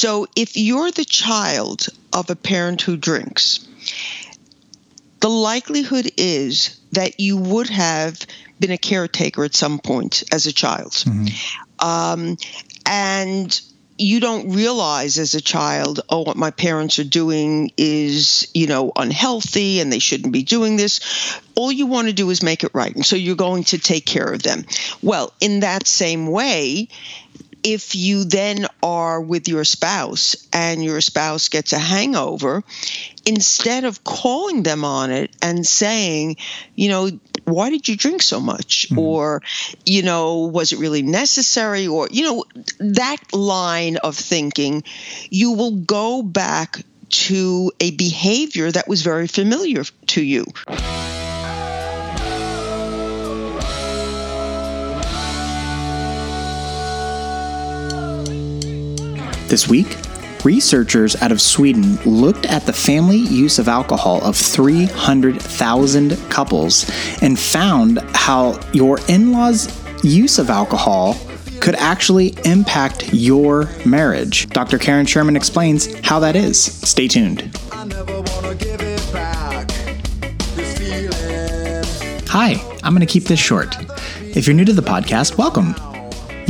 [0.00, 3.68] So if you're the child of a parent who drinks,
[5.20, 8.18] the likelihood is that you would have
[8.58, 10.92] been a caretaker at some point as a child.
[10.92, 11.86] Mm-hmm.
[11.86, 12.38] Um,
[12.86, 13.60] and
[13.98, 18.92] you don't realize as a child, oh, what my parents are doing is, you know,
[18.96, 21.38] unhealthy and they shouldn't be doing this.
[21.54, 22.96] All you want to do is make it right.
[22.96, 24.64] And so you're going to take care of them.
[25.02, 26.88] Well, in that same way,
[27.62, 32.62] if you then are with your spouse and your spouse gets a hangover,
[33.26, 36.36] instead of calling them on it and saying,
[36.74, 37.10] you know,
[37.44, 38.88] why did you drink so much?
[38.90, 38.98] Mm.
[38.98, 39.42] Or,
[39.84, 41.86] you know, was it really necessary?
[41.86, 42.44] Or, you know,
[42.78, 44.82] that line of thinking,
[45.30, 50.44] you will go back to a behavior that was very familiar to you.
[59.50, 59.96] This week,
[60.44, 66.88] researchers out of Sweden looked at the family use of alcohol of 300,000 couples
[67.20, 71.16] and found how your in law's use of alcohol
[71.60, 74.48] could actually impact your marriage.
[74.50, 74.78] Dr.
[74.78, 76.62] Karen Sherman explains how that is.
[76.62, 77.50] Stay tuned.
[82.28, 82.52] Hi,
[82.84, 83.74] I'm going to keep this short.
[84.20, 85.74] If you're new to the podcast, welcome.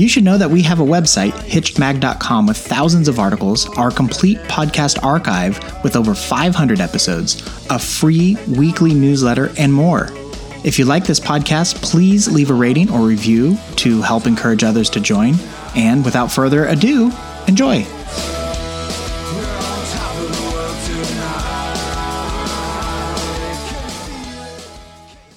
[0.00, 4.38] You should know that we have a website, hitchedmag.com, with thousands of articles, our complete
[4.44, 10.08] podcast archive with over 500 episodes, a free weekly newsletter, and more.
[10.64, 14.88] If you like this podcast, please leave a rating or review to help encourage others
[14.88, 15.34] to join.
[15.76, 17.12] And without further ado,
[17.46, 17.86] enjoy.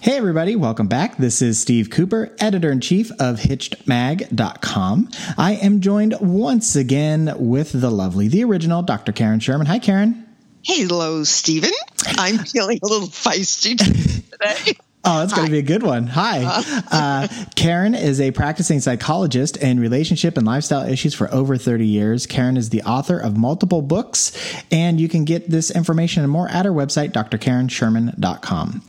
[0.04, 1.16] Hey, everybody, welcome back.
[1.16, 5.10] This is Steve Cooper, editor in chief of HitchedMag.com.
[5.38, 9.14] I am joined once again with the lovely, the original Dr.
[9.14, 9.66] Karen Sherman.
[9.66, 10.28] Hi, Karen.
[10.66, 11.72] Hello, Stephen.
[12.18, 13.78] I'm feeling a little feisty
[14.32, 14.78] today.
[15.06, 16.08] Oh, that's going to be a good one.
[16.08, 16.46] Hi.
[16.46, 16.82] Uh-huh.
[16.90, 22.26] Uh, Karen is a practicing psychologist in relationship and lifestyle issues for over 30 years.
[22.26, 24.32] Karen is the author of multiple books,
[24.72, 28.82] and you can get this information and more at her website, drkarensherman.com.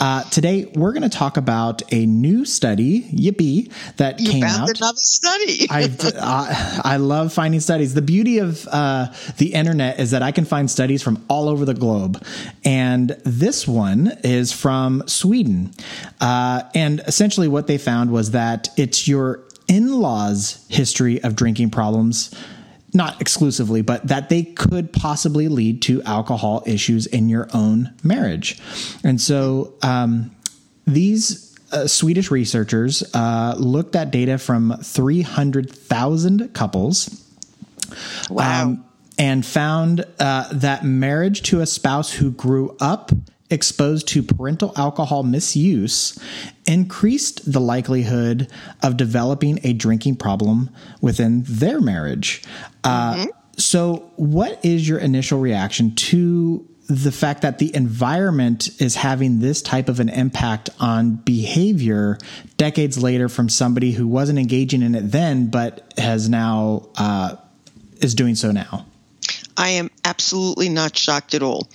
[0.00, 4.70] Uh, today, we're going to talk about a new study, yippee, that you came out.
[4.70, 5.66] another study.
[5.68, 7.92] I, uh, I love finding studies.
[7.92, 11.66] The beauty of uh, the internet is that I can find studies from all over
[11.66, 12.24] the globe.
[12.64, 15.57] And this one is from Sweden.
[16.20, 21.70] Uh, and essentially, what they found was that it's your in law's history of drinking
[21.70, 22.34] problems
[22.94, 28.58] not exclusively, but that they could possibly lead to alcohol issues in your own marriage.
[29.04, 30.34] And so um,
[30.86, 37.24] these uh, Swedish researchers uh, looked at data from 300,000 couples.
[38.30, 38.62] Wow.
[38.62, 38.84] Um,
[39.18, 43.10] and found uh, that marriage to a spouse who grew up
[43.50, 46.18] exposed to parental alcohol misuse
[46.66, 48.50] increased the likelihood
[48.82, 50.70] of developing a drinking problem
[51.00, 52.42] within their marriage.
[52.84, 53.30] Uh, mm-hmm.
[53.56, 59.60] so, what is your initial reaction to the fact that the environment is having this
[59.60, 62.16] type of an impact on behavior
[62.56, 67.36] decades later from somebody who wasn't engaging in it then, but has now uh,
[68.00, 68.86] is doing so now?
[69.58, 71.68] I am absolutely not shocked at all.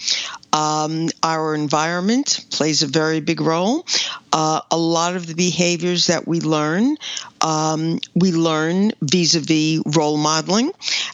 [0.53, 3.85] Um, our environment plays a very big role.
[4.31, 6.97] Uh, a lot of the behaviors that we learn,
[7.41, 10.71] um, we learn vis a vis role modeling.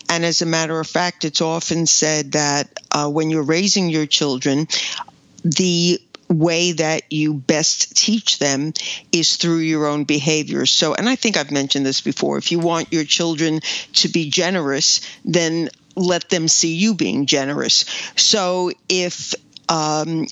[0.09, 4.05] And as a matter of fact, it's often said that uh, when you're raising your
[4.05, 4.67] children,
[5.43, 8.73] the way that you best teach them
[9.11, 10.69] is through your own behaviors.
[10.71, 13.61] So, and I think I've mentioned this before if you want your children
[13.93, 15.69] to be generous, then
[15.99, 17.85] let them see you being generous.
[18.15, 19.35] So if
[19.67, 20.25] um,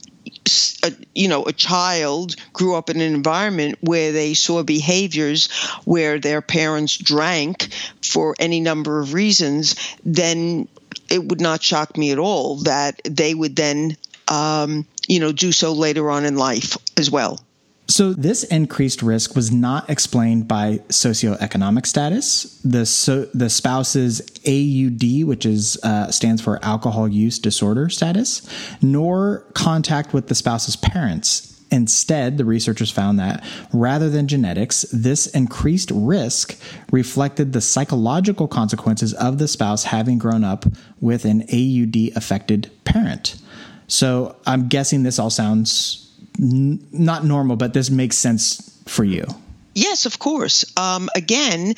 [0.83, 5.47] a, you know a child grew up in an environment where they saw behaviors
[5.85, 7.69] where their parents drank
[8.03, 10.67] for any number of reasons, then
[11.09, 13.95] it would not shock me at all that they would then
[14.27, 17.39] um, you know do so later on in life as well.
[17.89, 25.25] So, this increased risk was not explained by socioeconomic status, the so, the spouse's AUD,
[25.25, 28.47] which is uh, stands for alcohol use disorder status,
[28.81, 31.53] nor contact with the spouse's parents.
[31.71, 36.59] Instead, the researchers found that rather than genetics, this increased risk
[36.91, 40.65] reflected the psychological consequences of the spouse having grown up
[40.99, 43.41] with an AUD affected parent.
[43.87, 46.06] So, I'm guessing this all sounds
[46.39, 49.25] n- not normal, but this makes sense for you.
[49.73, 50.65] Yes, of course.
[50.75, 51.75] Um, again,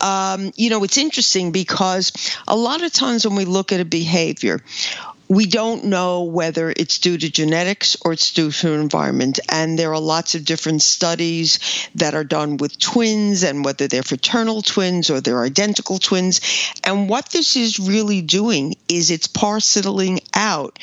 [0.00, 2.10] um, you know, it's interesting because
[2.48, 4.60] a lot of times when we look at a behavior,
[5.28, 9.40] we don't know whether it's due to genetics or it's due to environment.
[9.48, 14.02] And there are lots of different studies that are done with twins and whether they're
[14.02, 16.40] fraternal twins or they're identical twins.
[16.84, 20.78] And what this is really doing is it's parceling out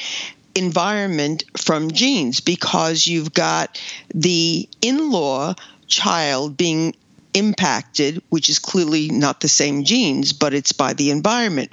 [0.56, 3.82] environment from genes because you've got
[4.14, 5.54] the in law
[5.88, 6.96] child being
[7.34, 11.72] impacted, which is clearly not the same genes, but it's by the environment.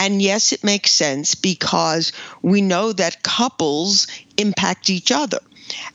[0.00, 2.12] And yes, it makes sense because
[2.42, 4.06] we know that couples
[4.36, 5.38] impact each other.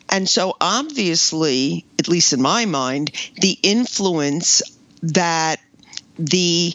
[0.10, 4.62] And so, obviously, at least in my mind, the influence
[5.04, 5.62] that
[6.18, 6.74] the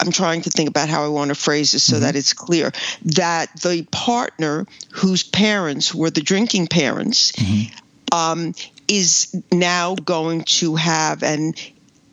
[0.00, 2.02] I'm trying to think about how I want to phrase this so mm-hmm.
[2.02, 2.72] that it's clear
[3.06, 8.16] that the partner whose parents were the drinking parents mm-hmm.
[8.16, 8.54] um,
[8.88, 11.54] is now going to have an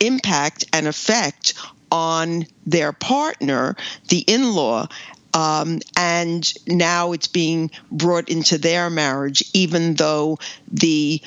[0.00, 1.54] impact and effect
[1.90, 3.76] on their partner,
[4.08, 4.88] the in law.
[5.32, 10.38] Um, and now it's being brought into their marriage, even though
[10.70, 11.20] the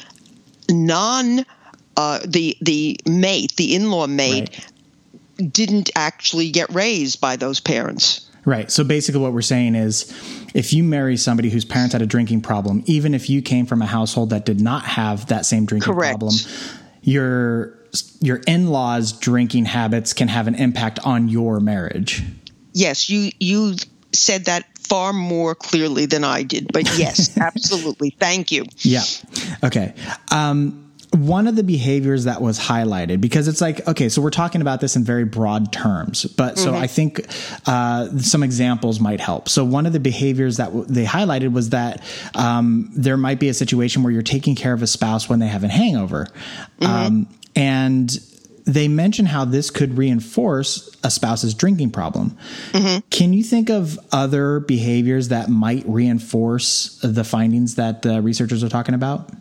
[0.70, 1.46] non
[1.98, 4.72] uh, the the mate, the in law mate, right.
[5.38, 8.28] Didn't actually get raised by those parents.
[8.46, 8.72] Right.
[8.72, 10.10] So basically, what we're saying is
[10.54, 13.82] if you marry somebody whose parents had a drinking problem, even if you came from
[13.82, 16.20] a household that did not have that same drinking Correct.
[16.20, 16.34] problem,
[17.02, 17.78] your
[18.22, 22.24] your in-laws drinking habits can have an impact on your marriage.
[22.74, 23.76] Yes, you you
[24.14, 28.12] said that far more clearly than I did, but yes, absolutely.
[28.12, 28.66] Thank you.
[28.78, 29.04] Yeah.
[29.62, 29.94] Okay.
[30.32, 34.62] Um, one of the behaviors that was highlighted because it's like okay so we're talking
[34.62, 36.64] about this in very broad terms but mm-hmm.
[36.64, 37.26] so i think
[37.66, 41.70] uh, some examples might help so one of the behaviors that w- they highlighted was
[41.70, 42.04] that
[42.36, 45.48] um, there might be a situation where you're taking care of a spouse when they
[45.48, 46.28] have a hangover
[46.80, 46.86] mm-hmm.
[46.86, 48.20] um, and
[48.66, 52.38] they mention how this could reinforce a spouse's drinking problem.
[52.74, 53.08] Mm-hmm.
[53.10, 58.70] Can you think of other behaviors that might reinforce the findings that the researchers are
[58.70, 59.32] talking about?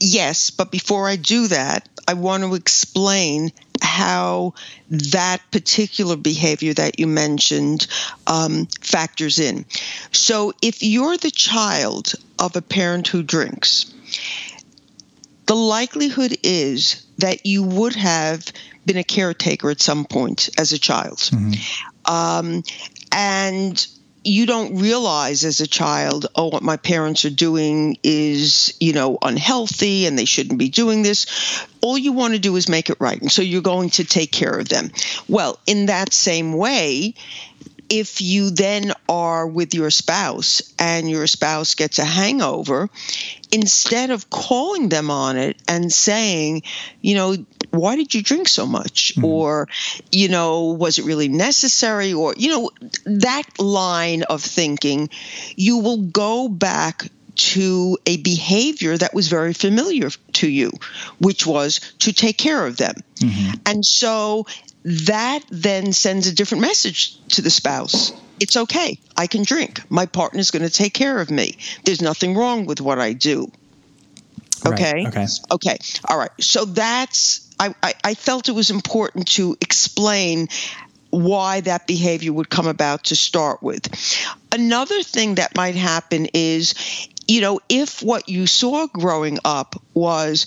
[0.00, 3.52] Yes, but before I do that, I want to explain
[3.82, 4.54] how
[4.90, 7.86] that particular behavior that you mentioned
[8.26, 9.64] um, factors in.
[10.12, 13.92] So, if you're the child of a parent who drinks,
[15.46, 18.44] the likelihood is that you would have
[18.86, 21.18] been a caretaker at some point as a child.
[21.18, 22.12] Mm-hmm.
[22.12, 22.62] Um,
[23.12, 23.86] and
[24.24, 29.18] you don't realize as a child, oh, what my parents are doing is, you know,
[29.22, 31.66] unhealthy and they shouldn't be doing this.
[31.80, 33.20] All you want to do is make it right.
[33.20, 34.90] And so you're going to take care of them.
[35.28, 37.14] Well, in that same way,
[37.88, 42.90] if you then are with your spouse and your spouse gets a hangover,
[43.50, 46.62] instead of calling them on it and saying,
[47.00, 47.36] you know,
[47.70, 49.12] why did you drink so much?
[49.14, 49.24] Mm-hmm.
[49.24, 49.68] Or,
[50.10, 52.12] you know, was it really necessary?
[52.12, 52.70] Or, you know,
[53.04, 55.10] that line of thinking,
[55.56, 60.72] you will go back to a behavior that was very familiar to you,
[61.20, 62.94] which was to take care of them.
[63.16, 63.54] Mm-hmm.
[63.64, 64.46] And so
[64.84, 68.12] that then sends a different message to the spouse.
[68.40, 68.98] It's okay.
[69.16, 69.80] I can drink.
[69.90, 71.58] My partner's going to take care of me.
[71.84, 73.50] There's nothing wrong with what I do.
[74.66, 74.94] Okay.
[74.94, 75.06] Right.
[75.06, 75.26] Okay.
[75.50, 75.78] Okay.
[76.08, 76.30] All right.
[76.40, 80.48] So that's I, I, I felt it was important to explain
[81.10, 83.88] why that behavior would come about to start with.
[84.52, 86.74] Another thing that might happen is,
[87.26, 90.46] you know, if what you saw growing up was,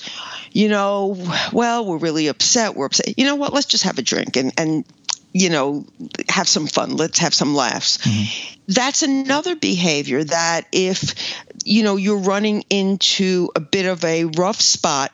[0.52, 1.18] you know,
[1.52, 4.54] well, we're really upset, we're upset, you know what, let's just have a drink and,
[4.58, 4.86] and
[5.34, 5.86] you know,
[6.30, 7.98] have some fun, let's have some laughs.
[8.00, 8.58] Mm-hmm.
[8.68, 11.14] That's another behavior that if,
[11.64, 15.12] you know, you're running into a bit of a rough spot,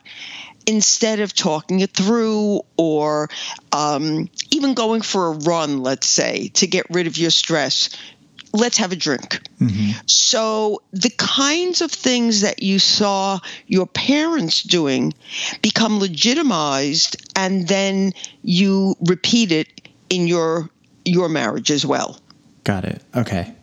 [0.65, 3.29] instead of talking it through or
[3.71, 7.89] um, even going for a run, let's say, to get rid of your stress,
[8.53, 9.39] let's have a drink.
[9.59, 9.91] Mm-hmm.
[10.05, 15.13] So the kinds of things that you saw your parents doing
[15.61, 20.69] become legitimized and then you repeat it in your
[21.05, 22.19] your marriage as well.
[22.63, 23.01] Got it.
[23.15, 23.53] Okay.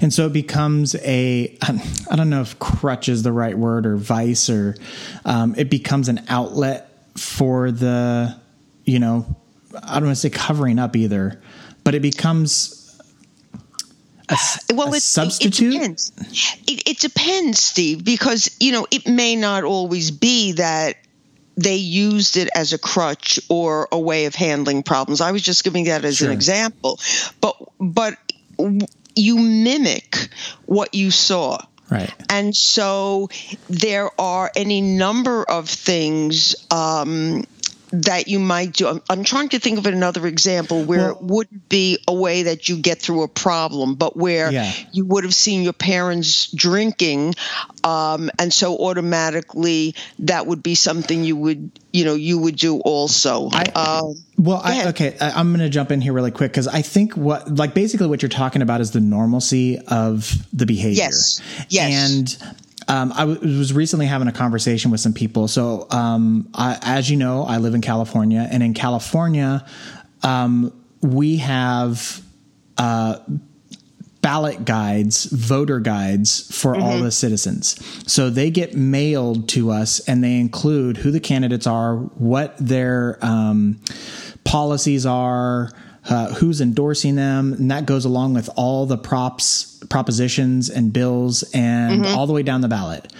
[0.00, 3.96] And so it becomes a, I don't know if crutch is the right word or
[3.96, 4.76] vice or
[5.24, 8.38] um, it becomes an outlet for the,
[8.84, 9.36] you know,
[9.82, 11.40] I don't want to say covering up either,
[11.82, 12.80] but it becomes
[14.28, 14.36] a,
[14.72, 15.74] well, a it, substitute?
[15.74, 16.12] It depends.
[16.68, 20.96] It, it depends, Steve, because, you know, it may not always be that
[21.56, 25.20] they used it as a crutch or a way of handling problems.
[25.20, 26.28] I was just giving that as sure.
[26.28, 26.98] an example.
[27.40, 28.18] But but
[29.14, 30.28] you mimic
[30.66, 31.58] what you saw.
[31.90, 32.12] Right.
[32.30, 33.28] And so
[33.68, 37.44] there are any number of things um,
[38.02, 38.88] that you might do.
[38.88, 42.44] I'm, I'm, trying to think of another example where well, it wouldn't be a way
[42.44, 44.72] that you get through a problem, but where yeah.
[44.92, 47.34] you would have seen your parents drinking,
[47.84, 52.80] um, and so automatically that would be something you would, you know, you would do
[52.80, 53.48] also.
[53.52, 56.66] I, um, well, I, okay, I, I'm going to jump in here really quick because
[56.66, 61.04] I think what, like, basically what you're talking about is the normalcy of the behavior.
[61.04, 61.40] Yes.
[61.68, 62.10] Yes.
[62.10, 62.56] And
[62.88, 65.48] um, I w- was recently having a conversation with some people.
[65.48, 69.64] So, um, I, as you know, I live in California, and in California,
[70.22, 72.22] um, we have
[72.78, 73.18] uh,
[74.20, 76.82] ballot guides, voter guides for mm-hmm.
[76.82, 77.78] all the citizens.
[78.10, 83.18] So they get mailed to us, and they include who the candidates are, what their
[83.20, 83.80] um,
[84.44, 85.70] policies are
[86.08, 91.42] uh, who's endorsing them, and that goes along with all the props, propositions, and bills,
[91.54, 92.16] and mm-hmm.
[92.16, 93.12] all the way down the ballot.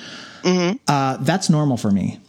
[0.43, 0.77] Mm-hmm.
[0.87, 2.21] Uh, that's normal for me.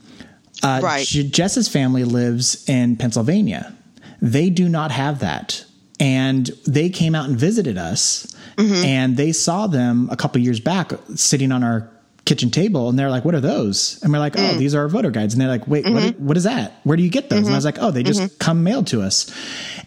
[0.64, 1.06] Uh, right.
[1.06, 3.76] Jess's family lives in Pennsylvania.
[4.22, 5.66] They do not have that,
[6.00, 8.86] and they came out and visited us, mm-hmm.
[8.86, 11.90] and they saw them a couple years back sitting on our
[12.26, 14.02] kitchen table and they're like, what are those?
[14.02, 14.58] And we're like, oh, mm.
[14.58, 15.34] these are our voter guides.
[15.34, 15.94] And they're like, wait, mm-hmm.
[15.94, 16.80] what, what is that?
[16.84, 17.40] Where do you get those?
[17.40, 17.48] Mm-hmm.
[17.48, 18.38] And I was like, oh, they just mm-hmm.
[18.40, 19.32] come mailed to us.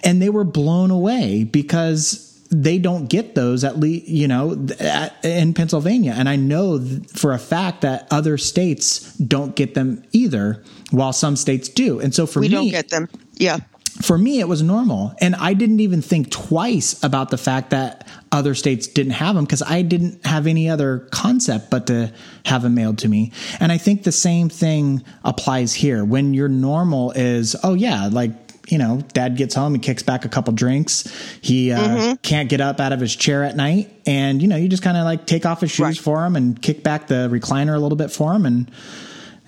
[0.05, 5.23] And they were blown away because they don't get those at least, you know, at,
[5.25, 6.15] in Pennsylvania.
[6.17, 6.79] And I know
[7.13, 12.01] for a fact that other states don't get them either, while some states do.
[12.01, 13.09] And so for we me, we don't get them.
[13.35, 13.59] Yeah
[14.01, 15.15] for me, it was normal.
[15.21, 19.45] And I didn't even think twice about the fact that other states didn't have them
[19.45, 22.13] because I didn't have any other concept but to
[22.45, 23.33] have them mailed to me.
[23.59, 26.05] And I think the same thing applies here.
[26.05, 28.33] When your normal is, oh, yeah, like,
[28.69, 31.09] you know, dad gets home, he kicks back a couple drinks.
[31.41, 32.15] He uh, mm-hmm.
[32.17, 33.91] can't get up out of his chair at night.
[34.07, 35.99] And, you know, you just kind of like take off his shoes right.
[35.99, 38.45] for him and kick back the recliner a little bit for him.
[38.45, 38.71] And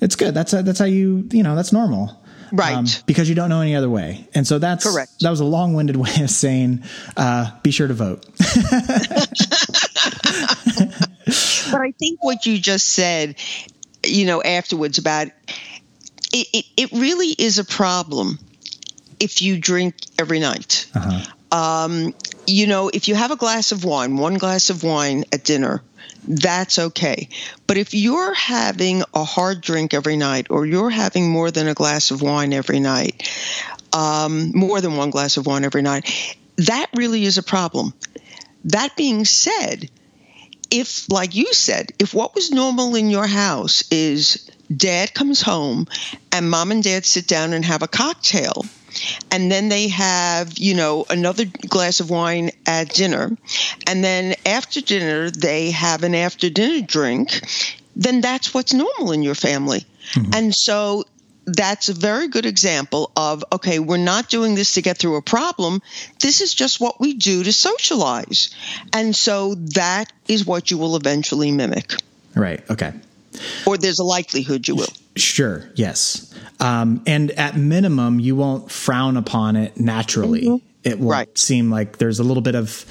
[0.00, 0.34] it's good.
[0.34, 2.19] That's, a, that's how you, you know, that's normal
[2.52, 2.74] right?
[2.74, 4.28] Um, because you don't know any other way.
[4.34, 5.12] And so that's correct.
[5.20, 6.84] That was a long-winded way of saying,
[7.16, 8.26] uh, be sure to vote.
[11.70, 13.36] but I think what you just said,
[14.04, 15.28] you know, afterwards about
[16.32, 18.38] it, it, it really is a problem
[19.18, 20.86] if you drink every night.
[20.94, 21.24] Uh-huh.
[21.52, 22.14] Um,
[22.46, 25.82] you know, if you have a glass of wine, one glass of wine at dinner,
[26.26, 27.28] that's okay.
[27.66, 31.74] But if you're having a hard drink every night, or you're having more than a
[31.74, 33.28] glass of wine every night,
[33.92, 37.94] um, more than one glass of wine every night, that really is a problem.
[38.64, 39.90] That being said,
[40.70, 45.86] if, like you said, if what was normal in your house is dad comes home
[46.30, 48.64] and mom and dad sit down and have a cocktail,
[49.30, 53.36] and then they have you know another glass of wine at dinner.
[53.86, 57.40] And then after dinner they have an after dinner drink.
[57.96, 59.86] Then that's what's normal in your family.
[60.14, 60.34] Mm-hmm.
[60.34, 61.04] and so
[61.46, 65.22] that's a very good example of okay we're not doing this to get through a
[65.22, 65.82] problem.
[66.20, 68.54] This is just what we do to socialize.
[68.92, 71.94] And so that is what you will eventually mimic.
[72.34, 72.68] Right.
[72.70, 72.92] Okay
[73.66, 75.68] or there's a likelihood you will Sure.
[75.74, 76.34] Yes.
[76.60, 80.42] Um, and at minimum, you won't frown upon it naturally.
[80.42, 80.66] Mm-hmm.
[80.84, 81.38] It will right.
[81.38, 82.84] seem like there's a little bit of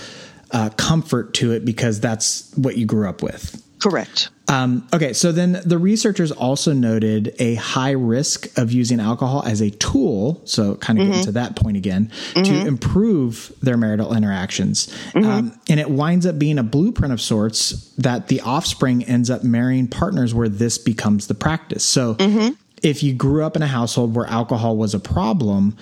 [0.51, 3.63] uh, comfort to it because that's what you grew up with.
[3.79, 4.29] Correct.
[4.49, 9.61] Um, okay, so then the researchers also noted a high risk of using alcohol as
[9.61, 10.41] a tool.
[10.45, 11.11] So, kind of mm-hmm.
[11.11, 12.43] getting to that point again, mm-hmm.
[12.43, 14.87] to improve their marital interactions.
[15.13, 15.29] Mm-hmm.
[15.29, 19.43] Um, and it winds up being a blueprint of sorts that the offspring ends up
[19.43, 21.85] marrying partners where this becomes the practice.
[21.85, 22.55] So, mm-hmm.
[22.81, 25.77] if you grew up in a household where alcohol was a problem,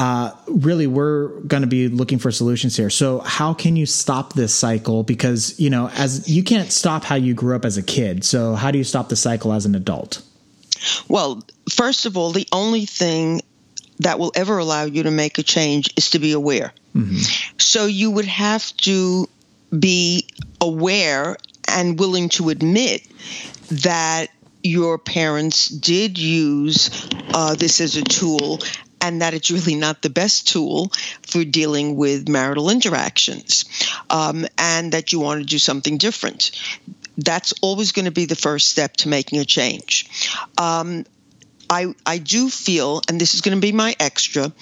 [0.00, 2.88] uh, really we're going to be looking for solutions here.
[2.88, 5.02] So how can you stop this cycle?
[5.02, 8.24] Because you know, as you can't stop how you grew up as a kid.
[8.24, 10.22] So how do you stop the cycle as an adult?
[11.06, 13.42] Well, first of all, the only thing
[13.98, 16.72] that will ever allow you to make a change is to be aware.
[16.96, 17.18] Mm-hmm.
[17.58, 19.28] So you would have to
[19.78, 20.26] be
[20.62, 21.36] aware
[21.68, 23.06] and willing to admit
[23.70, 24.28] that
[24.62, 28.60] your parents did use uh, this as a tool
[29.00, 30.92] and that it's really not the best tool
[31.26, 33.64] for dealing with marital interactions,
[34.10, 36.50] um, and that you want to do something different.
[37.16, 40.08] That's always going to be the first step to making a change.
[40.56, 41.04] Um,
[41.68, 44.52] I, I do feel, and this is going to be my extra,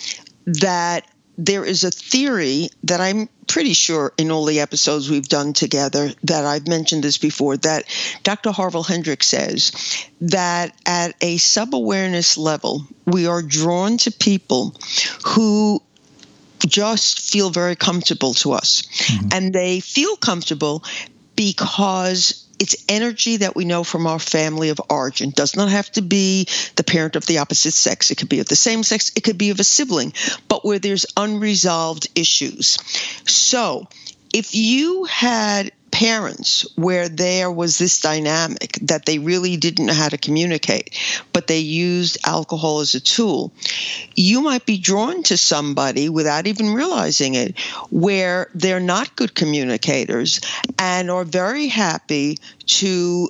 [0.47, 1.07] that
[1.39, 6.11] there is a theory that I'm pretty sure in all the episodes we've done together
[6.25, 7.85] that I've mentioned this before that
[8.25, 8.51] Dr.
[8.51, 9.73] Harville Hendrix says
[10.21, 14.75] that at a sub-awareness level we are drawn to people
[15.25, 15.81] who
[16.67, 19.29] just feel very comfortable to us mm-hmm.
[19.33, 20.83] and they feel comfortable
[21.37, 25.31] because it's energy that we know from our family of origin.
[25.31, 26.47] Does not have to be
[26.77, 28.11] the parent of the opposite sex.
[28.11, 29.13] It could be of the same sex.
[29.17, 30.13] It could be of a sibling,
[30.49, 32.79] but where there's unresolved issues.
[33.27, 33.89] So,
[34.33, 40.09] if you had parents where there was this dynamic that they really didn't know how
[40.09, 40.97] to communicate,
[41.33, 43.53] but they used alcohol as a tool,
[44.15, 47.59] you might be drawn to somebody without even realizing it,
[47.91, 50.41] where they're not good communicators
[50.79, 53.29] and are very happy to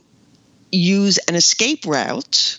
[0.70, 2.58] use an escape route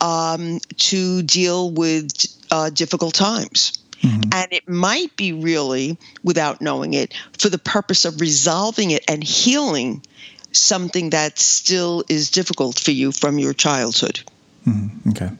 [0.00, 2.10] um, to deal with
[2.50, 3.81] uh, difficult times.
[4.02, 4.30] Mm-hmm.
[4.32, 9.22] And it might be really, without knowing it, for the purpose of resolving it and
[9.22, 10.04] healing
[10.52, 14.20] something that still is difficult for you from your childhood.
[14.66, 15.10] Mm-hmm.
[15.10, 15.30] Okay.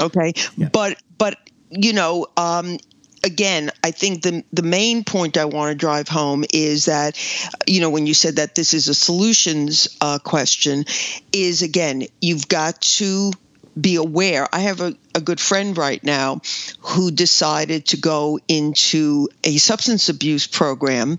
[0.00, 0.32] Okay.
[0.56, 0.68] Yeah.
[0.68, 1.38] But, but,
[1.70, 2.78] you know, um,
[3.24, 7.18] again, I think the the main point I want to drive home is that,
[7.66, 10.84] you know, when you said that this is a solutions uh, question,
[11.32, 13.32] is again, you've got to
[13.78, 14.48] be aware.
[14.52, 16.40] I have a, a good friend right now
[16.80, 21.18] who decided to go into a substance abuse program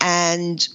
[0.00, 0.66] and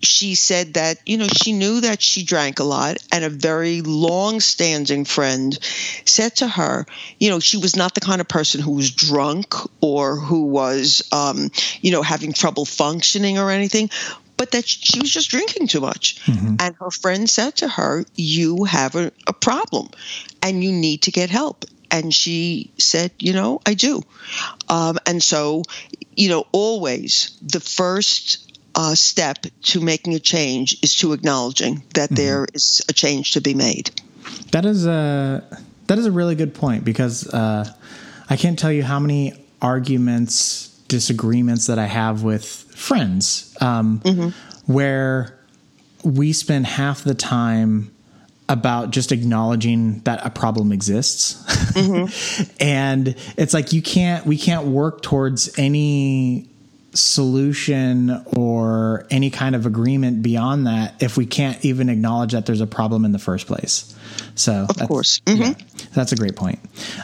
[0.00, 3.82] she said that you know she knew that she drank a lot and a very
[3.82, 5.58] long standing friend
[6.04, 6.86] said to her
[7.18, 11.02] you know she was not the kind of person who was drunk or who was
[11.12, 11.50] um,
[11.80, 13.90] you know having trouble functioning or anything
[14.38, 16.24] but that she was just drinking too much.
[16.24, 16.54] Mm-hmm.
[16.60, 19.90] And her friend said to her, You have a, a problem
[20.42, 21.66] and you need to get help.
[21.90, 24.02] And she said, You know, I do.
[24.68, 25.64] Um, and so,
[26.16, 32.10] you know, always the first uh, step to making a change is to acknowledging that
[32.10, 32.14] mm-hmm.
[32.14, 33.90] there is a change to be made.
[34.52, 35.44] That is a
[35.88, 37.64] that is a really good point because uh,
[38.30, 44.72] I can't tell you how many arguments, disagreements that I have with friends um, mm-hmm.
[44.72, 45.38] where
[46.02, 47.94] we spend half the time
[48.48, 52.50] about just acknowledging that a problem exists mm-hmm.
[52.60, 56.48] and it's like you can't we can't work towards any
[56.94, 62.62] solution or any kind of agreement beyond that if we can't even acknowledge that there's
[62.62, 63.94] a problem in the first place
[64.34, 65.42] so of course mm-hmm.
[65.42, 65.54] yeah,
[65.92, 66.58] that's a great point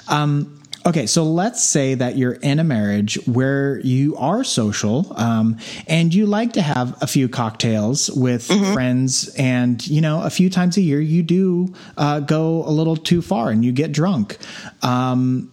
[0.08, 5.56] um, Okay, so let's say that you're in a marriage where you are social um,
[5.86, 8.74] and you like to have a few cocktails with mm-hmm.
[8.74, 12.96] friends, and you know, a few times a year you do uh, go a little
[12.96, 14.36] too far and you get drunk.
[14.82, 15.50] Um,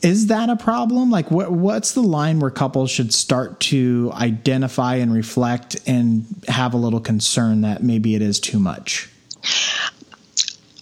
[0.00, 1.10] is that a problem?
[1.10, 6.74] Like, what, what's the line where couples should start to identify and reflect and have
[6.74, 9.08] a little concern that maybe it is too much?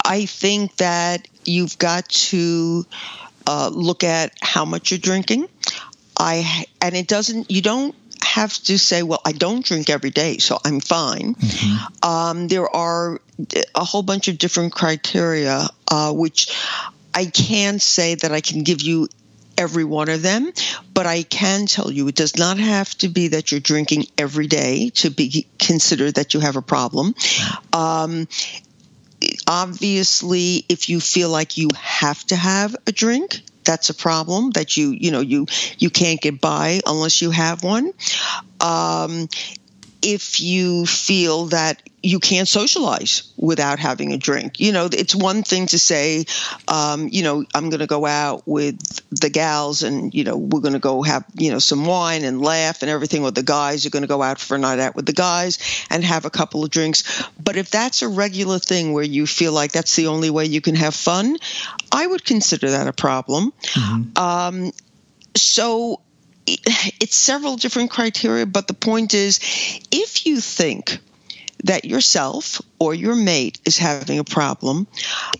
[0.05, 2.87] I think that you've got to
[3.50, 5.48] uh, look at how much you're drinking.
[6.16, 7.50] I and it doesn't.
[7.50, 11.34] You don't have to say, well, I don't drink every day, so I'm fine.
[11.34, 12.08] Mm-hmm.
[12.08, 13.20] Um, there are
[13.74, 16.56] a whole bunch of different criteria, uh, which
[17.12, 19.08] I can't say that I can give you
[19.58, 20.52] every one of them,
[20.94, 24.46] but I can tell you it does not have to be that you're drinking every
[24.46, 27.14] day to be considered that you have a problem.
[27.72, 28.28] Um,
[29.50, 34.76] obviously if you feel like you have to have a drink that's a problem that
[34.76, 35.46] you you know you
[35.78, 37.92] you can't get by unless you have one.
[38.60, 39.28] Um,
[40.02, 44.58] if you feel that you can't socialize without having a drink.
[44.58, 46.24] You know, it's one thing to say,
[46.66, 48.78] um, you know, I'm going to go out with
[49.10, 52.40] the gals and, you know, we're going to go have, you know, some wine and
[52.40, 54.96] laugh and everything, or the guys are going to go out for a night out
[54.96, 55.58] with the guys
[55.90, 57.22] and have a couple of drinks.
[57.42, 60.60] But if that's a regular thing where you feel like that's the only way you
[60.60, 61.36] can have fun,
[61.92, 63.52] I would consider that a problem.
[63.62, 64.18] Mm-hmm.
[64.18, 64.72] Um,
[65.36, 66.00] so
[66.46, 69.38] it's several different criteria, but the point is
[69.90, 70.98] if you think
[71.64, 74.87] that yourself or your mate is having a problem,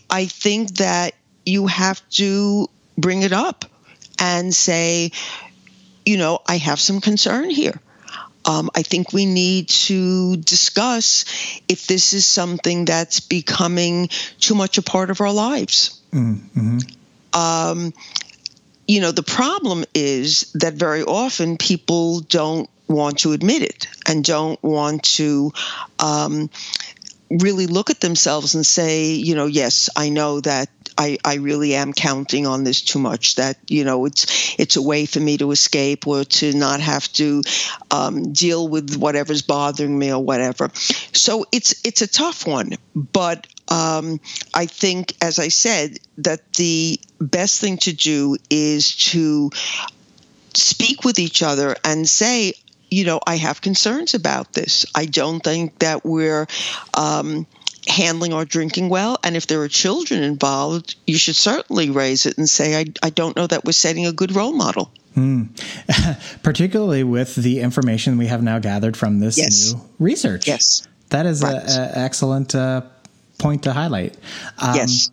[0.09, 3.65] I think that you have to bring it up
[4.19, 5.11] and say,
[6.05, 7.79] you know, I have some concern here.
[8.43, 11.25] Um, I think we need to discuss
[11.67, 16.01] if this is something that's becoming too much a part of our lives.
[16.11, 16.79] Mm-hmm.
[17.33, 17.93] Um,
[18.87, 24.23] you know, the problem is that very often people don't want to admit it and
[24.23, 25.51] don't want to
[25.99, 26.49] um,
[27.29, 31.75] really look at themselves and say, you know, yes, I know that I, I really
[31.75, 33.35] am counting on this too much.
[33.35, 37.11] That you know, it's it's a way for me to escape or to not have
[37.13, 37.41] to
[37.89, 40.69] um, deal with whatever's bothering me or whatever.
[41.13, 44.19] So it's it's a tough one, but um,
[44.53, 49.49] I think, as I said, that the best thing to do is to
[50.53, 52.53] speak with each other and say,
[52.91, 54.85] you know, I have concerns about this.
[54.93, 56.45] I don't think that we're
[56.93, 57.47] um,
[57.87, 59.17] handling our drinking well.
[59.23, 63.09] And if there are children involved, you should certainly raise it and say, I, I
[63.09, 64.91] don't know that we're setting a good role model.
[65.15, 65.49] Mm.
[66.43, 69.73] Particularly with the information we have now gathered from this yes.
[69.73, 70.47] new research.
[70.47, 70.87] Yes.
[71.09, 71.55] That is right.
[71.55, 72.81] an excellent uh,
[73.37, 74.17] point to highlight.
[74.57, 75.09] Um, yes.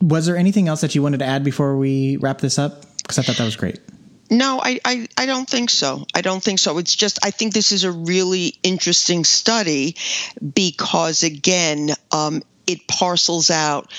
[0.00, 2.84] Was there anything else that you wanted to add before we wrap this up?
[2.98, 3.80] Because I thought that was great.
[4.30, 6.06] No, I, I, I, don't think so.
[6.14, 6.78] I don't think so.
[6.78, 9.96] It's just, I think this is a really interesting study
[10.54, 13.92] because, again, um, it parcels out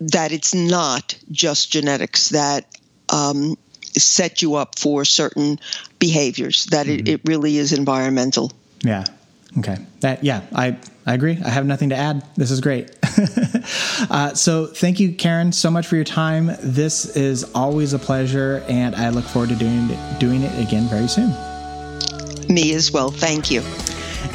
[0.00, 2.66] that it's not just genetics that
[3.10, 5.60] um, set you up for certain
[5.98, 7.00] behaviors, that mm-hmm.
[7.00, 8.52] it, it really is environmental.
[8.82, 9.04] Yeah.
[9.58, 9.76] Okay.
[10.00, 10.78] That yeah, I
[11.10, 11.40] I agree.
[11.44, 12.22] I have nothing to add.
[12.36, 12.96] This is great.
[14.10, 16.52] uh, so thank you, Karen, so much for your time.
[16.62, 19.88] This is always a pleasure, and I look forward to doing
[20.20, 21.30] doing it again very soon.
[22.48, 23.10] Me as well.
[23.10, 23.60] Thank you.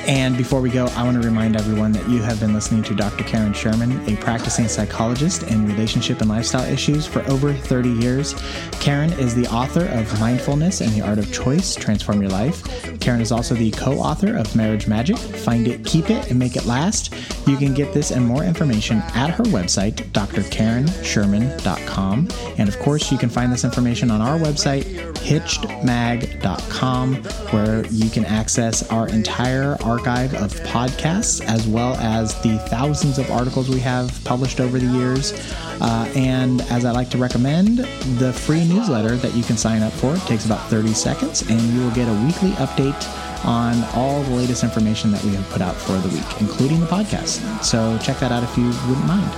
[0.07, 2.95] And before we go, I want to remind everyone that you have been listening to
[2.95, 3.23] Dr.
[3.23, 8.35] Karen Sherman, a practicing psychologist in relationship and lifestyle issues for over 30 years.
[8.73, 12.63] Karen is the author of Mindfulness and the Art of Choice Transform Your Life.
[12.99, 16.55] Karen is also the co author of Marriage Magic Find It, Keep It, and Make
[16.55, 17.11] It Last.
[17.47, 22.27] You can get this and more information at her website, drkarensherman.com.
[22.57, 24.83] And of course, you can find this information on our website,
[25.15, 27.15] hitchedmag.com,
[27.51, 33.29] where you can access our entire archive of podcasts as well as the thousands of
[33.31, 35.33] articles we have published over the years.
[35.81, 37.79] Uh, and as I like to recommend,
[38.19, 41.61] the free newsletter that you can sign up for it takes about 30 seconds, and
[41.61, 45.61] you will get a weekly update on all the latest information that we have put
[45.61, 47.63] out for the week, including the podcast.
[47.63, 49.31] So check that out if you wouldn't mind.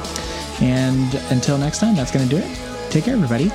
[0.62, 2.60] And until next time, that's going to do it.
[2.89, 3.52] Take care, everybody.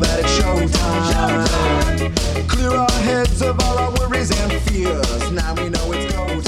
[0.00, 1.46] That it's showtime.
[2.08, 2.48] showtime.
[2.48, 5.30] Clear our heads of all our worries and fears.
[5.32, 6.47] Now we know it's go time.